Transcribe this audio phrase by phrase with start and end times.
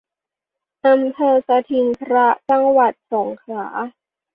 [0.85, 3.65] อำเภอสทิงพระ จังหวัดสงขลา